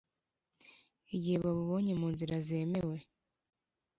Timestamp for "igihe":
1.15-1.37